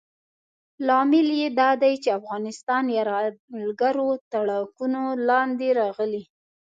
لامل 0.87 1.27
یې 1.41 1.47
دا 1.59 1.69
دی 1.81 1.93
چې 2.03 2.09
افغانستان 2.19 2.83
یرغلګرو 2.97 4.09
تاړاکونو 4.31 5.01
لاندې 5.29 5.67
راغلی. 5.81 6.23